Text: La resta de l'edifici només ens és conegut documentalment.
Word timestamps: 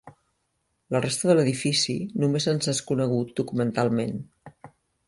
La 0.95 1.01
resta 1.03 1.29
de 1.31 1.35
l'edifici 1.35 1.95
només 2.25 2.51
ens 2.55 2.73
és 2.75 2.83
conegut 2.91 3.39
documentalment. 3.43 4.21